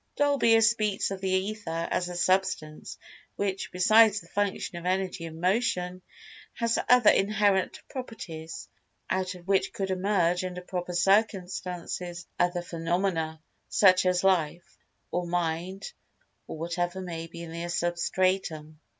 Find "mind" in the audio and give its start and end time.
15.27-15.93